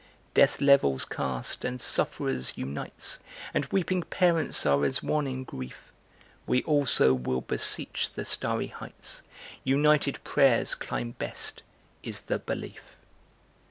[0.33, 3.19] Death levels caste and sufferers unites,
[3.53, 5.91] And weeping parents are as one in grief;
[6.47, 9.21] We also will beseech the starry heights,
[9.63, 11.61] United prayers climb best,
[12.01, 12.97] is the belief.